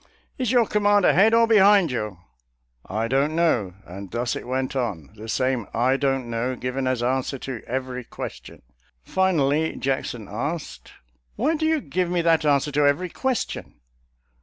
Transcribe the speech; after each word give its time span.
"Is 0.39 0.51
your 0.51 0.65
command 0.65 1.05
ahead 1.05 1.35
or 1.35 1.45
behind 1.45 1.91
you? 1.91 2.17
""I 2.87 3.07
don't 3.07 3.35
know." 3.35 3.75
And 3.85 4.09
thus 4.09 4.35
it 4.35 4.47
went 4.47 4.75
on— 4.75 5.09
the 5.15 5.29
same" 5.29 5.67
I 5.91 5.95
don't 5.95 6.27
know" 6.27 6.55
given 6.55 6.87
as 6.87 7.03
answer 7.03 7.37
to 7.37 7.61
every 7.67 8.03
question. 8.03 8.63
Finally, 9.03 9.75
Jackson 9.75 10.27
asked, 10.27 10.91
"Why 11.35 11.55
do 11.55 11.67
you 11.67 11.81
give 11.81 12.09
me 12.09 12.23
that 12.23 12.45
answer 12.45 12.71
to 12.71 12.87
every 12.87 13.09
question? 13.09 13.75